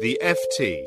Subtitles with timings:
[0.00, 0.86] The FT.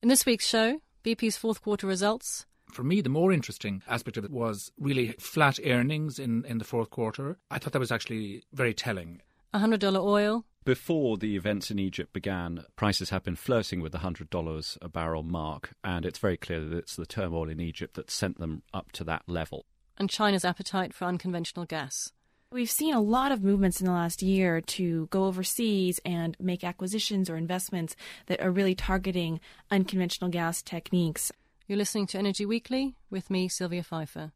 [0.00, 2.46] In this week's show, BP's fourth quarter results.
[2.70, 6.64] For me, the more interesting aspect of it was really flat earnings in, in the
[6.64, 7.36] fourth quarter.
[7.50, 9.22] I thought that was actually very telling.
[9.52, 10.44] $100 oil.
[10.64, 15.24] Before the events in Egypt began, prices have been flirting with the $100 a barrel
[15.24, 18.92] mark, and it's very clear that it's the turmoil in Egypt that sent them up
[18.92, 19.66] to that level.
[19.98, 22.12] And China's appetite for unconventional gas.
[22.52, 26.62] We've seen a lot of movements in the last year to go overseas and make
[26.62, 31.32] acquisitions or investments that are really targeting unconventional gas techniques.
[31.66, 34.30] You're listening to Energy Weekly with me, Sylvia Pfeifer.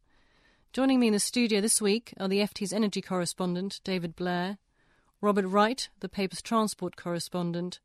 [0.73, 4.59] Joining me in the studio this week are the FT's energy correspondent, David Blair,
[5.21, 7.79] Robert Wright, the paper's transport correspondent,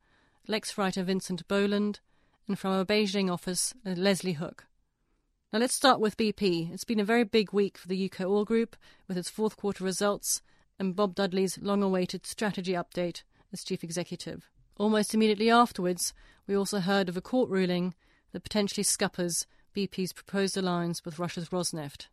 [0.48, 2.00] Lex writer Vincent Boland,
[2.48, 4.66] and from our Beijing office, uh, Leslie Hook.
[5.56, 6.74] Now let's start with BP.
[6.74, 8.76] It's been a very big week for the UK Oil Group
[9.08, 10.42] with its fourth quarter results
[10.78, 14.50] and Bob Dudley's long awaited strategy update as chief executive.
[14.76, 16.14] Almost immediately afterwards,
[16.46, 17.94] we also heard of a court ruling
[18.34, 22.08] that potentially scuppers BP's proposed alliance with Russia's Rosneft.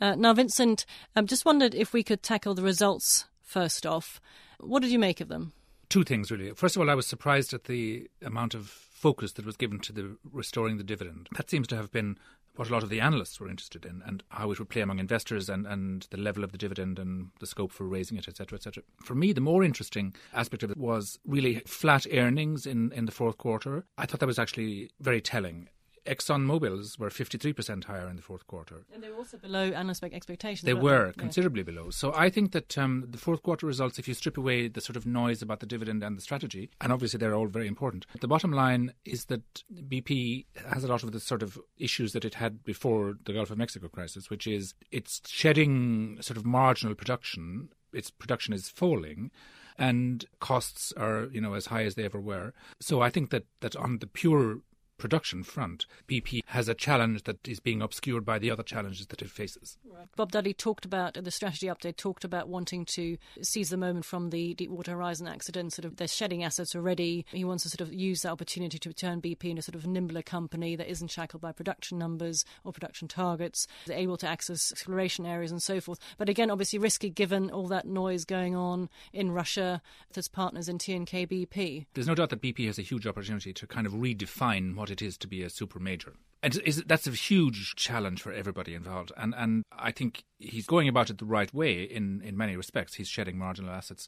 [0.00, 4.18] Uh, now, Vincent, I um, just wondered if we could tackle the results first off.
[4.60, 5.52] What did you make of them?
[5.90, 6.52] Two things, really.
[6.52, 9.92] First of all, I was surprised at the amount of focus that was given to
[9.92, 11.28] the restoring the dividend.
[11.36, 12.18] That seems to have been
[12.58, 14.98] what a lot of the analysts were interested in and how it would play among
[14.98, 18.56] investors and, and the level of the dividend and the scope for raising it, etc.,
[18.56, 18.82] etc.
[19.02, 23.12] For me, the more interesting aspect of it was really flat earnings in, in the
[23.12, 23.84] fourth quarter.
[23.98, 25.68] I thought that was actually very telling.
[26.06, 28.84] ExxonMobil's were 53% higher in the fourth quarter.
[28.92, 30.62] And they were also below analyst expectations.
[30.62, 31.20] They were they?
[31.20, 31.72] considerably yeah.
[31.72, 31.90] below.
[31.90, 34.96] So I think that um, the fourth quarter results, if you strip away the sort
[34.96, 38.28] of noise about the dividend and the strategy, and obviously they're all very important, the
[38.28, 42.34] bottom line is that BP has a lot of the sort of issues that it
[42.34, 47.68] had before the Gulf of Mexico crisis, which is it's shedding sort of marginal production.
[47.92, 49.30] Its production is falling
[49.78, 52.52] and costs are you know as high as they ever were.
[52.80, 54.58] So I think that that on the pure
[54.98, 59.22] production front, BP has a challenge that is being obscured by the other challenges that
[59.22, 59.78] it faces.
[59.84, 60.06] Right.
[60.16, 64.04] Bob Dudley talked about, in the strategy update talked about wanting to seize the moment
[64.04, 65.72] from the Deepwater Horizon accident.
[65.72, 67.24] Sort of they're shedding assets already.
[67.30, 69.86] He wants to sort of use that opportunity to turn BP into a sort of
[69.86, 75.26] nimbler company that isn't shackled by production numbers or production targets, able to access exploration
[75.26, 75.98] areas and so forth.
[76.18, 80.68] But again, obviously risky given all that noise going on in Russia with its partners
[80.68, 81.86] in TNK BP.
[81.94, 84.92] There's no doubt that BP has a huge opportunity to kind of redefine what what
[84.92, 86.12] it is to be a super major.
[86.44, 89.10] And is, that's a huge challenge for everybody involved.
[89.16, 92.94] And, and I think he's going about it the right way in, in many respects.
[92.94, 94.06] He's shedding marginal assets.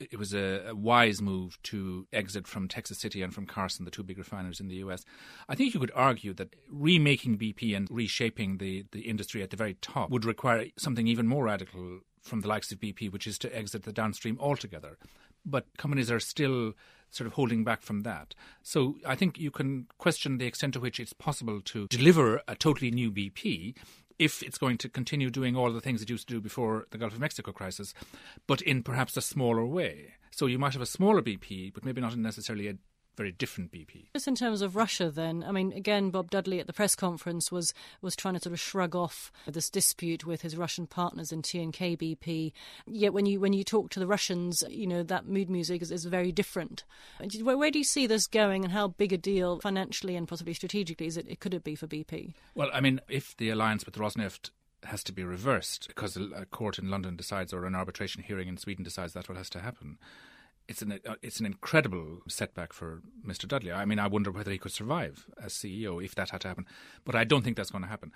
[0.00, 3.90] It was a, a, wise move to exit from Texas City and from Carson, the
[3.90, 5.04] two big refiners in the US.
[5.50, 9.56] I think you could argue that remaking BP and reshaping the, the industry at the
[9.56, 13.38] very top would require something even more radical from the likes of BP, which is
[13.40, 14.96] to exit the downstream altogether.
[15.44, 16.72] But companies are still
[17.10, 18.34] sort of holding back from that.
[18.62, 22.54] So I think you can question the extent to which it's possible to deliver a
[22.54, 23.76] totally new BP
[24.18, 26.98] if it's going to continue doing all the things it used to do before the
[26.98, 27.94] Gulf of Mexico crisis,
[28.46, 30.12] but in perhaps a smaller way.
[30.30, 32.74] So you might have a smaller BP, but maybe not necessarily a
[33.20, 34.06] very different BP.
[34.14, 37.52] Just in terms of Russia, then, I mean, again, Bob Dudley at the press conference
[37.52, 41.42] was was trying to sort of shrug off this dispute with his Russian partners in
[41.42, 42.52] TNK BP.
[42.86, 45.90] Yet when you when you talk to the Russians, you know that mood music is,
[45.90, 46.84] is very different.
[47.42, 50.54] Where, where, do you see this going, and how big a deal financially and possibly
[50.54, 52.32] strategically is it, it could it be for BP?
[52.54, 54.48] Well, I mean, if the alliance with Rosneft
[54.84, 58.56] has to be reversed because a court in London decides or an arbitration hearing in
[58.56, 59.98] Sweden decides that's what has to happen
[60.70, 63.48] it's an uh, it's an incredible setback for Mr.
[63.48, 63.72] Dudley.
[63.72, 66.64] I mean, I wonder whether he could survive as CEO if that had to happen,
[67.04, 68.12] but I don't think that's going to happen.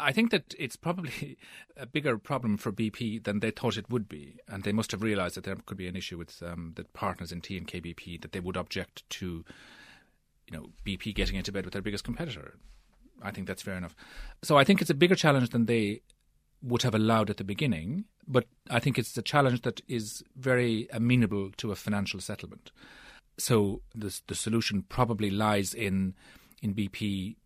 [0.00, 1.38] I think that it's probably
[1.76, 5.02] a bigger problem for BP than they thought it would be, and they must have
[5.02, 8.32] realised that there could be an issue with um, the partners in TNK BP that
[8.32, 9.44] they would object to,
[10.50, 12.58] you know, BP getting into bed with their biggest competitor.
[13.22, 13.94] I think that's fair enough.
[14.42, 16.02] So I think it's a bigger challenge than they
[16.62, 20.88] would have allowed at the beginning, but I think it's a challenge that is very
[20.92, 22.70] amenable to a financial settlement.
[23.38, 26.14] So the the solution probably lies in
[26.62, 27.36] in BP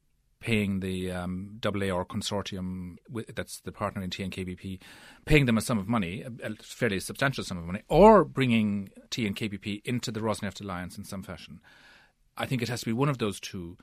[0.47, 2.97] paying the um, consortium,
[3.35, 4.81] that's the partner in TNKBP,
[5.25, 8.91] paying them a sum of money, a, a fairly substantial sum of money, or bringing
[9.11, 11.61] TNKBP into the Rosneft alliance in some fashion.
[12.37, 13.77] I think it has to be one of those two.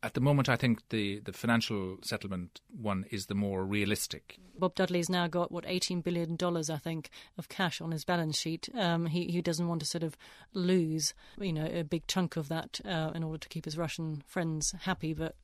[0.00, 4.38] At the moment, I think the, the financial settlement one is the more realistic.
[4.56, 8.68] Bob Dudley's now got, what, $18 billion, I think, of cash on his balance sheet.
[8.74, 10.16] Um, he, he doesn't want to sort of
[10.54, 14.22] lose, you know, a big chunk of that uh, in order to keep his Russian
[14.26, 15.34] friends happy, but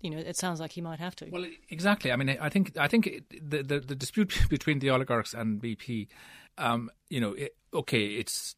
[0.00, 1.28] you know, it sounds like he might have to.
[1.30, 2.10] Well, exactly.
[2.10, 6.08] I mean, I think I think the the, the dispute between the oligarchs and BP,
[6.58, 8.56] um, you know, it, okay, it's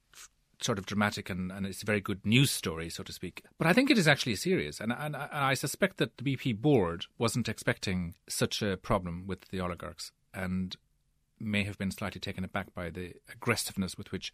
[0.64, 3.44] sort of dramatic and, and it's a very good news story, so to speak.
[3.59, 6.61] But I think it is actually serious, and, and, and I suspect that the BP
[6.61, 10.76] board wasn't expecting such a problem with the oligarchs, and
[11.38, 14.32] may have been slightly taken aback by the aggressiveness with which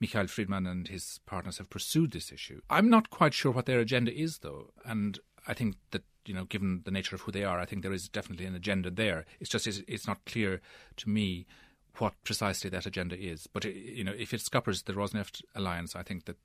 [0.00, 2.60] Mikhail Fridman and his partners have pursued this issue.
[2.70, 6.44] I'm not quite sure what their agenda is, though, and I think that you know,
[6.44, 9.26] given the nature of who they are, I think there is definitely an agenda there.
[9.40, 10.60] It's just it's not clear
[10.96, 11.46] to me
[12.00, 13.46] what precisely that agenda is.
[13.46, 16.36] But you know, if it scuppers the Rosneft alliance, I think that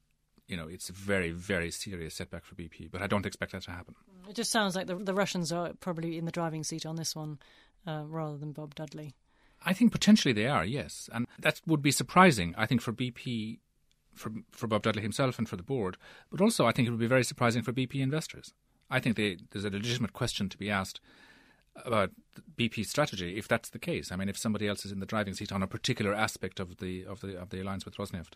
[0.48, 2.92] you know it's a very very serious setback for BP.
[2.92, 3.96] But I don't expect that to happen.
[4.30, 7.16] It just sounds like the the Russians are probably in the driving seat on this
[7.16, 7.40] one,
[7.88, 9.16] uh, rather than Bob Dudley.
[9.64, 12.54] I think potentially they are, yes, and that would be surprising.
[12.58, 13.60] I think for BP.
[14.14, 15.96] For, for Bob Dudley himself and for the board,
[16.30, 18.54] but also I think it would be very surprising for BP investors.
[18.90, 21.00] I think they, there's a legitimate question to be asked
[21.86, 22.12] about
[22.58, 24.12] BP's strategy if that's the case.
[24.12, 26.78] I mean, if somebody else is in the driving seat on a particular aspect of
[26.78, 28.34] the of the of the alliance with Rosneft.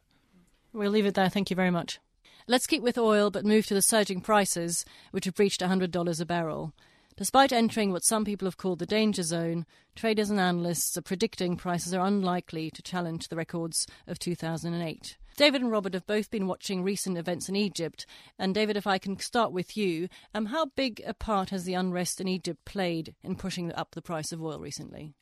[0.74, 1.30] We'll leave it there.
[1.30, 2.00] Thank you very much.
[2.48, 6.26] Let's keep with oil, but move to the surging prices, which have reached $100 a
[6.26, 6.74] barrel.
[7.18, 9.66] Despite entering what some people have called the danger zone,
[9.96, 15.18] traders and analysts are predicting prices are unlikely to challenge the records of 2008.
[15.36, 18.06] David and Robert have both been watching recent events in Egypt.
[18.40, 21.74] And David, if I can start with you, um, how big a part has the
[21.74, 25.14] unrest in Egypt played in pushing up the price of oil recently?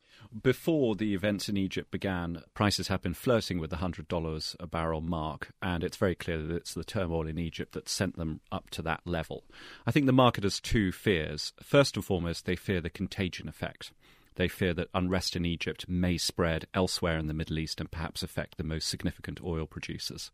[0.41, 5.01] Before the events in Egypt began, prices have been flirting with the $100 a barrel
[5.01, 8.69] mark, and it's very clear that it's the turmoil in Egypt that sent them up
[8.71, 9.43] to that level.
[9.85, 11.53] I think the market has two fears.
[11.61, 13.91] First and foremost, they fear the contagion effect.
[14.35, 18.23] They fear that unrest in Egypt may spread elsewhere in the Middle East and perhaps
[18.23, 20.31] affect the most significant oil producers.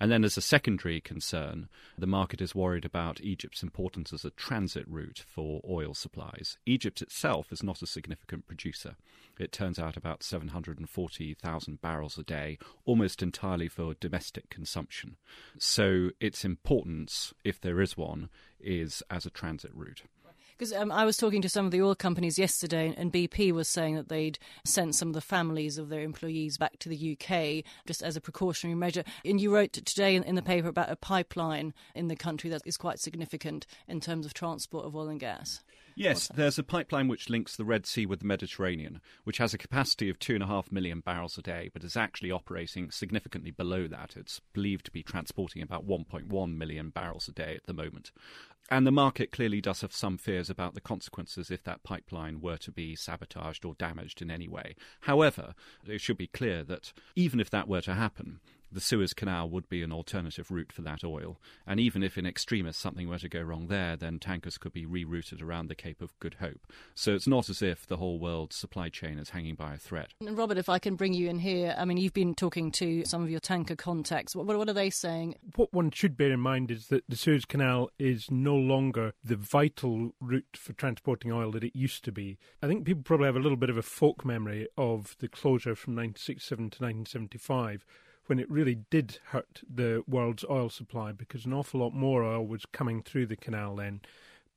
[0.00, 4.30] And then, as a secondary concern, the market is worried about Egypt's importance as a
[4.30, 6.58] transit route for oil supplies.
[6.66, 8.96] Egypt itself is not a significant producer.
[9.38, 15.16] It turns out about 740,000 barrels a day, almost entirely for domestic consumption.
[15.58, 18.28] So, its importance, if there is one,
[18.60, 20.02] is as a transit route.
[20.58, 23.68] Because um, I was talking to some of the oil companies yesterday, and BP was
[23.68, 27.64] saying that they'd sent some of the families of their employees back to the UK
[27.86, 29.04] just as a precautionary measure.
[29.24, 32.62] And you wrote today in, in the paper about a pipeline in the country that
[32.66, 35.60] is quite significant in terms of transport of oil and gas.
[35.98, 39.58] Yes, there's a pipeline which links the Red Sea with the Mediterranean, which has a
[39.58, 44.16] capacity of 2.5 million barrels a day, but is actually operating significantly below that.
[44.16, 48.12] It's believed to be transporting about 1.1 million barrels a day at the moment.
[48.70, 52.58] And the market clearly does have some fears about the consequences if that pipeline were
[52.58, 54.76] to be sabotaged or damaged in any way.
[55.00, 55.54] However,
[55.84, 58.38] it should be clear that even if that were to happen,
[58.70, 61.40] the Suez Canal would be an alternative route for that oil.
[61.66, 64.86] And even if in extremis something were to go wrong there, then tankers could be
[64.86, 66.66] rerouted around the Cape of Good Hope.
[66.94, 70.08] So it's not as if the whole world's supply chain is hanging by a thread.
[70.20, 73.04] And Robert, if I can bring you in here, I mean, you've been talking to
[73.04, 74.36] some of your tanker contacts.
[74.36, 75.36] What, what are they saying?
[75.56, 79.36] What one should bear in mind is that the Suez Canal is no longer the
[79.36, 82.38] vital route for transporting oil that it used to be.
[82.62, 85.74] I think people probably have a little bit of a folk memory of the closure
[85.74, 87.84] from 1967 to 1975
[88.28, 92.46] when it really did hurt the world's oil supply because an awful lot more oil
[92.46, 94.00] was coming through the canal then.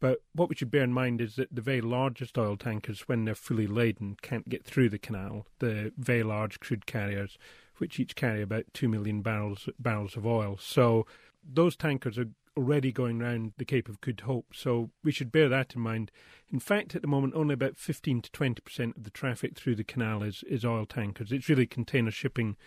[0.01, 3.23] But what we should bear in mind is that the very largest oil tankers, when
[3.23, 5.45] they're fully laden, can't get through the canal.
[5.59, 7.37] The very large crude carriers,
[7.77, 10.57] which each carry about two million barrels barrels of oil.
[10.59, 11.05] So
[11.47, 14.47] those tankers are already going round the Cape of Good Hope.
[14.53, 16.11] So we should bear that in mind.
[16.51, 19.75] In fact, at the moment, only about 15 to 20 percent of the traffic through
[19.75, 21.31] the canal is, is oil tankers.
[21.31, 22.57] It's really container shipping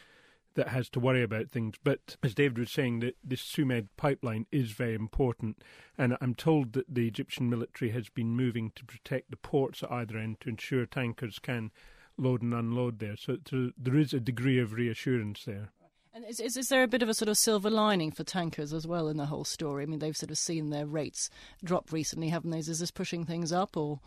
[0.54, 1.76] that has to worry about things.
[1.82, 5.62] But as David was saying, that this Sumed pipeline is very important,
[5.98, 9.92] and I'm told that the Egyptian military has been moving to protect the ports at
[9.92, 11.70] either end to ensure tankers can
[12.16, 13.16] load and unload there.
[13.16, 15.70] So, so there is a degree of reassurance there.
[16.14, 18.72] And is, is, is there a bit of a sort of silver lining for tankers
[18.72, 19.82] as well in the whole story?
[19.82, 21.28] I mean, they've sort of seen their rates
[21.64, 22.58] drop recently, haven't they?
[22.58, 23.98] Is this pushing things up or?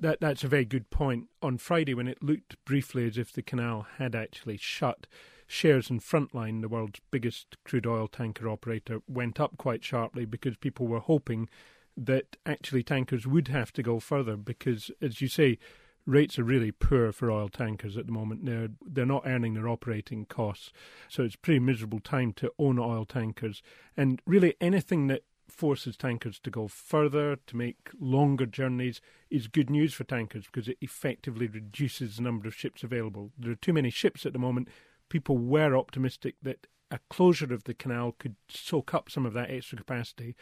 [0.00, 1.28] That that's a very good point.
[1.40, 5.06] On Friday, when it looked briefly as if the canal had actually shut,
[5.46, 10.56] shares in Frontline, the world's biggest crude oil tanker operator, went up quite sharply because
[10.56, 11.48] people were hoping
[11.96, 15.58] that actually tankers would have to go further because, as you say,
[16.06, 18.44] rates are really poor for oil tankers at the moment.
[18.44, 20.72] They're they're not earning their operating costs,
[21.08, 23.62] so it's a pretty miserable time to own oil tankers.
[23.96, 29.70] And really, anything that forces tankers to go further, to make longer journeys, is good
[29.70, 33.30] news for tankers because it effectively reduces the number of ships available.
[33.38, 34.68] There are too many ships at the moment.
[35.14, 39.48] People were optimistic that a closure of the canal could soak up some of that
[39.48, 40.34] extra capacity.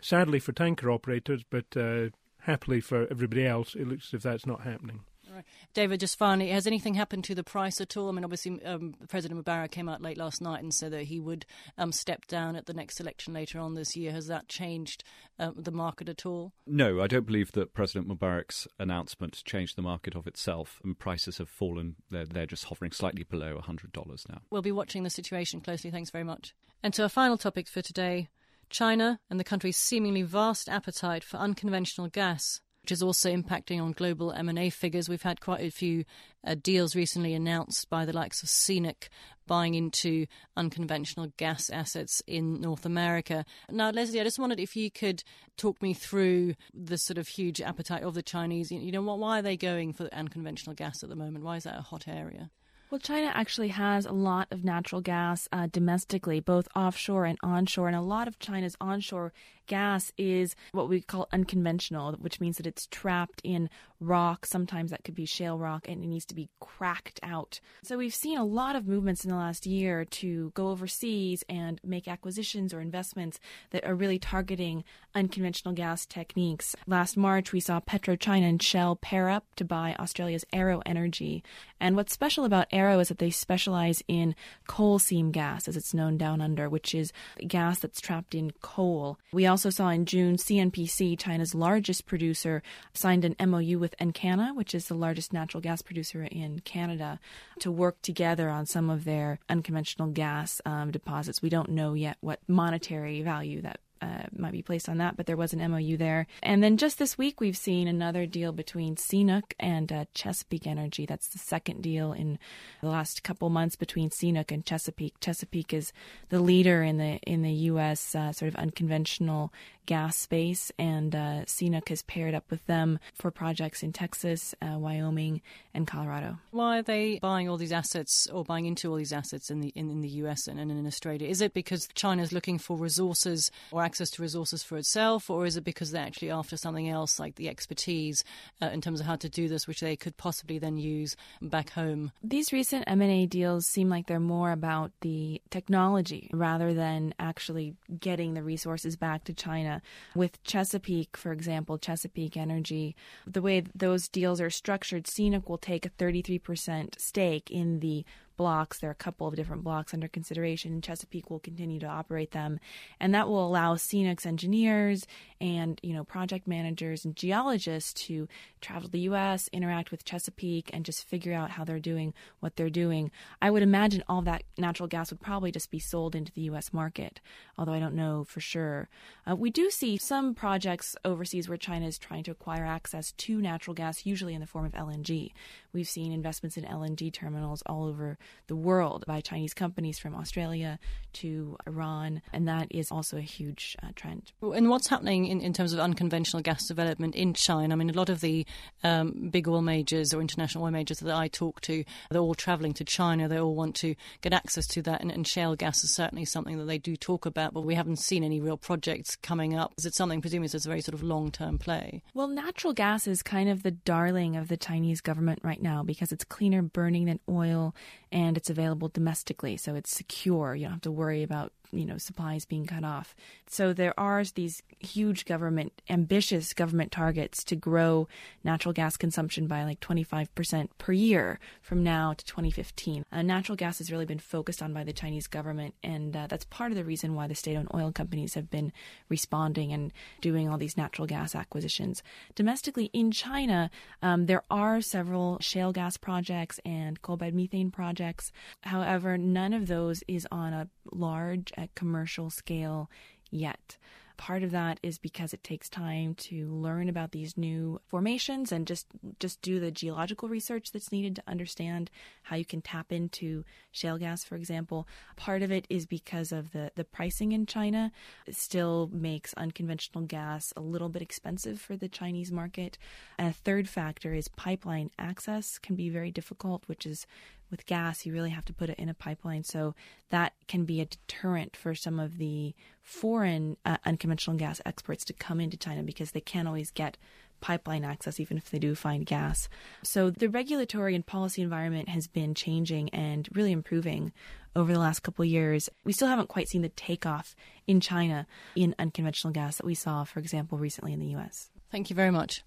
[0.00, 2.08] Sadly for tanker operators, but uh,
[2.40, 5.04] happily for everybody else, it looks as if that's not happening.
[5.36, 5.44] Right.
[5.74, 8.08] David, just finally, has anything happened to the price at all?
[8.08, 11.20] I mean, obviously, um, President Mubarak came out late last night and said that he
[11.20, 11.44] would
[11.76, 14.12] um, step down at the next election later on this year.
[14.12, 15.04] Has that changed
[15.38, 16.54] um, the market at all?
[16.66, 21.36] No, I don't believe that President Mubarak's announcement changed the market of itself, and prices
[21.36, 21.96] have fallen.
[22.10, 24.40] They're, they're just hovering slightly below $100 now.
[24.48, 25.90] We'll be watching the situation closely.
[25.90, 26.54] Thanks very much.
[26.82, 28.30] And to our final topic for today
[28.70, 33.90] China and the country's seemingly vast appetite for unconventional gas which is also impacting on
[33.90, 35.08] global M&A figures.
[35.08, 36.04] We've had quite a few
[36.46, 39.08] uh, deals recently announced by the likes of CNOOC
[39.44, 40.26] buying into
[40.56, 43.44] unconventional gas assets in North America.
[43.68, 45.24] Now, Leslie, I just wondered if you could
[45.56, 48.70] talk me through the sort of huge appetite of the Chinese.
[48.70, 51.44] You know, why are they going for unconventional gas at the moment?
[51.44, 52.50] Why is that a hot area?
[52.88, 57.88] Well, China actually has a lot of natural gas uh, domestically, both offshore and onshore,
[57.88, 59.32] and a lot of China's onshore
[59.66, 63.68] gas is what we call unconventional, which means that it's trapped in
[64.00, 64.46] rock.
[64.46, 67.60] Sometimes that could be shale rock and it needs to be cracked out.
[67.82, 71.80] So we've seen a lot of movements in the last year to go overseas and
[71.82, 76.76] make acquisitions or investments that are really targeting unconventional gas techniques.
[76.86, 81.42] Last March, we saw PetroChina and Shell pair up to buy Australia's Arrow Energy.
[81.80, 84.34] And what's special about Arrow is that they specialize in
[84.66, 87.12] coal seam gas, as it's known down under, which is
[87.46, 89.18] gas that's trapped in coal.
[89.32, 94.54] We also also saw in June CNPC, China's largest producer, signed an MOU with Encana,
[94.54, 97.18] which is the largest natural gas producer in Canada,
[97.60, 101.40] to work together on some of their unconventional gas um, deposits.
[101.40, 105.26] We don't know yet what monetary value that uh, might be placed on that, but
[105.26, 106.26] there was an MOU there.
[106.42, 111.06] And then just this week, we've seen another deal between CNOOC and uh, Chesapeake Energy.
[111.06, 112.38] That's the second deal in
[112.82, 115.20] the last couple months between CNOOC and Chesapeake.
[115.20, 115.92] Chesapeake is
[116.28, 118.14] the leader in the in the U.S.
[118.14, 119.52] Uh, sort of unconventional
[119.86, 124.78] gas space, and uh, CNOOC has paired up with them for projects in Texas, uh,
[124.78, 125.40] Wyoming,
[125.72, 126.38] and Colorado.
[126.50, 129.68] Why are they buying all these assets or buying into all these assets in the
[129.70, 131.28] in, in the US and, and in Australia?
[131.28, 135.46] Is it because China is looking for resources or access to resources for itself, or
[135.46, 138.24] is it because they're actually after something else like the expertise
[138.60, 141.70] uh, in terms of how to do this, which they could possibly then use back
[141.70, 142.12] home?
[142.22, 148.34] These recent M&A deals seem like they're more about the technology rather than actually getting
[148.34, 149.75] the resources back to China.
[150.14, 152.94] With Chesapeake, for example, Chesapeake Energy,
[153.26, 158.04] the way those deals are structured, CNOOC will take a 33% stake in the
[158.36, 158.78] blocks.
[158.78, 160.80] There are a couple of different blocks under consideration.
[160.80, 162.60] Chesapeake will continue to operate them,
[163.00, 165.06] and that will allow CNOOC's engineers
[165.40, 168.28] and you know project managers and geologists to
[168.60, 172.56] travel to the U.S., interact with Chesapeake, and just figure out how they're doing what
[172.56, 173.10] they're doing.
[173.40, 176.72] I would imagine all that natural gas would probably just be sold into the U.S.
[176.72, 177.20] market,
[177.58, 178.88] although I don't know for sure.
[179.28, 183.40] Uh, we do see some projects overseas where China is trying to acquire access to
[183.40, 185.32] natural gas, usually in the form of LNG.
[185.72, 190.78] We've seen investments in LNG terminals all over the world by Chinese companies from Australia
[191.14, 194.32] to Iran, and that is also a huge uh, trend.
[194.42, 197.74] And what's happening in, in terms of unconventional gas development in China?
[197.74, 198.46] I mean, a lot of the
[198.84, 202.74] um, big oil majors or international oil majors that I talk to, they're all traveling
[202.74, 203.28] to China.
[203.28, 206.58] They all want to get access to that, and, and shale gas is certainly something
[206.58, 209.72] that they do talk about, but we haven't seen any real projects coming up.
[209.78, 212.02] Is it something, presumably, it's a very sort of long term play?
[212.14, 216.12] Well, natural gas is kind of the darling of the Chinese government right now because
[216.12, 217.74] it's cleaner burning than oil
[218.16, 220.54] and it's available domestically, so it's secure.
[220.54, 223.14] You don't have to worry about you know supplies being cut off.
[223.48, 228.08] So there are these huge government ambitious government targets to grow
[228.44, 233.04] natural gas consumption by like 25% per year from now to 2015.
[233.10, 236.44] Uh, natural gas has really been focused on by the Chinese government and uh, that's
[236.46, 238.72] part of the reason why the state-owned oil companies have been
[239.08, 242.02] responding and doing all these natural gas acquisitions.
[242.34, 243.70] Domestically in China,
[244.02, 248.32] um, there are several shale gas projects and coal bed methane projects.
[248.62, 252.90] However, none of those is on a large at commercial scale
[253.30, 253.76] yet.
[254.16, 258.66] Part of that is because it takes time to learn about these new formations and
[258.66, 258.86] just
[259.20, 261.90] just do the geological research that's needed to understand
[262.22, 264.88] how you can tap into shale gas, for example.
[265.16, 267.92] Part of it is because of the the pricing in China.
[268.26, 272.78] It still makes unconventional gas a little bit expensive for the Chinese market.
[273.18, 277.06] And a third factor is pipeline access can be very difficult, which is
[277.50, 279.44] with gas, you really have to put it in a pipeline.
[279.44, 279.74] So
[280.10, 285.12] that can be a deterrent for some of the foreign uh, unconventional gas exports to
[285.12, 286.96] come into China because they can't always get
[287.40, 289.48] pipeline access, even if they do find gas.
[289.82, 294.12] So the regulatory and policy environment has been changing and really improving
[294.54, 295.68] over the last couple of years.
[295.84, 297.36] We still haven't quite seen the takeoff
[297.66, 301.50] in China in unconventional gas that we saw, for example, recently in the US.
[301.70, 302.42] Thank you very much.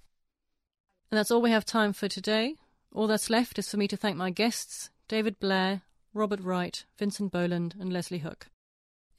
[1.11, 2.55] And that's all we have time for today.
[2.93, 7.31] All that's left is for me to thank my guests, David Blair, Robert Wright, Vincent
[7.31, 8.47] Boland, and Leslie Hook.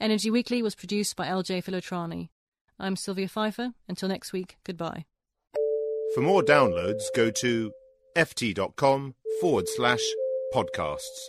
[0.00, 2.30] Energy Weekly was produced by LJ Filotrani.
[2.78, 3.74] I'm Sylvia Pfeifer.
[3.86, 5.04] Until next week, goodbye.
[6.14, 7.72] For more downloads, go to
[8.16, 10.02] ft.com forward slash
[10.52, 11.28] podcasts.